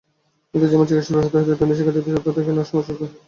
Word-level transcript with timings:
এতে 0.55 0.65
যেমন 0.71 0.85
চিকিৎসা 0.89 1.13
ব্যাহত 1.15 1.33
হচ্ছে, 1.39 1.53
তেমনি 1.59 1.75
শিক্ষার্থীদেরও 1.77 2.21
যথাযথ 2.25 2.37
জ্ঞানার্জনে 2.45 2.69
সমস্যা 2.71 2.91
হচ্ছে। 2.93 3.07